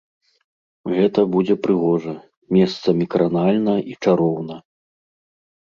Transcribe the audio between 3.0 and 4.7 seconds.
кранальна і чароўна.